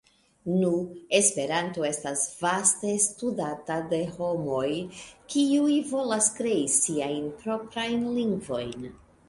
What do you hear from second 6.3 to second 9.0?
krei siajn proprajn lingvojn.